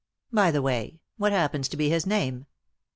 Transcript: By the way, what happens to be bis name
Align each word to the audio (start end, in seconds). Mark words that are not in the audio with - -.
By 0.33 0.49
the 0.49 0.63
way, 0.63 0.99
what 1.17 1.31
happens 1.31 1.69
to 1.69 1.77
be 1.77 1.89
bis 1.89 2.07
name 2.07 2.47